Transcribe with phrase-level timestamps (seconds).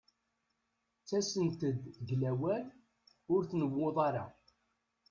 [1.01, 1.61] Ttasent-d
[2.05, 2.65] deg lawan
[3.33, 4.25] ur tnewwuḍ ara.